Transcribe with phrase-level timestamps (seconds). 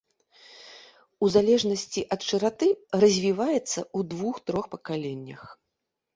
[1.27, 2.71] У залежнасці ад шыраты,
[3.05, 5.47] развіваецца ў двух-трох пакаленнях.